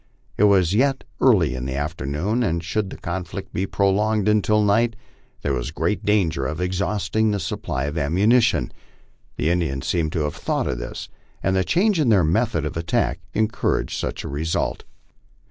It 0.35 0.45
was 0.45 0.73
yet 0.73 1.03
early 1.19 1.53
in 1.53 1.65
the 1.65 1.75
afternoon, 1.75 2.41
and 2.41 2.63
should 2.63 2.89
the 2.89 2.97
conflict 2.97 3.53
be 3.53 3.67
prolonged 3.67 4.27
until 4.27 4.63
night, 4.63 4.95
there 5.43 5.53
was 5.53 5.69
great 5.69 6.03
danger 6.03 6.47
of 6.47 6.59
exhausting 6.59 7.29
the 7.29 7.39
supply 7.39 7.83
of 7.83 7.99
ammunition. 7.99 8.71
The 9.37 9.51
Indians 9.51 9.85
seemed 9.85 10.11
to 10.13 10.21
have 10.21 10.33
thought 10.35 10.65
of 10.65 10.79
this, 10.79 11.07
and 11.43 11.55
the 11.55 11.63
change 11.63 11.99
in 11.99 12.09
their 12.09 12.23
method 12.23 12.65
of 12.65 12.75
attack 12.75 13.19
encouraged 13.35 13.95
such 13.99 14.23
a 14.23 14.27
result. 14.27 14.85